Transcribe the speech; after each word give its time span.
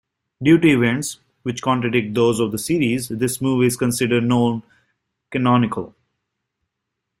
Due 0.41 0.57
to 0.57 0.67
events, 0.67 1.19
which 1.43 1.61
contradict 1.61 2.15
those 2.15 2.39
of 2.39 2.51
the 2.51 2.57
series, 2.57 3.07
this 3.09 3.39
movie 3.39 3.67
is 3.67 3.77
considered 3.77 4.23
non-canonical. 4.23 5.93